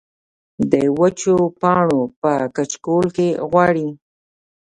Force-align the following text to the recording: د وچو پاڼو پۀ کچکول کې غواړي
د 0.71 0.73
وچو 0.99 1.35
پاڼو 1.61 2.01
پۀ 2.21 2.33
کچکول 2.55 3.05
کې 3.15 3.27
غواړي 3.49 3.87